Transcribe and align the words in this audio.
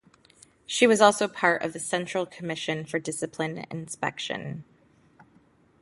She 0.65 0.87
was 0.87 0.99
also 0.99 1.27
part 1.27 1.61
of 1.61 1.73
the 1.73 1.79
Central 1.79 2.25
Commission 2.25 2.85
for 2.87 2.97
Discipline 2.97 3.67
Inspection. 3.69 4.63